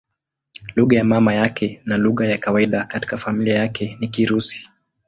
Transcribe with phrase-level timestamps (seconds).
[0.75, 4.69] Lugha ya mama yake na lugha ya kawaida katika familia yake ni Kirusi.